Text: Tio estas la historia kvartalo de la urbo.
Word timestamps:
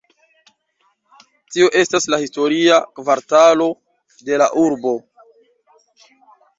Tio 1.57 1.67
estas 1.83 2.09
la 2.15 2.19
historia 2.25 2.81
kvartalo 3.01 3.71
de 4.31 4.43
la 4.45 4.51
urbo. 4.67 4.99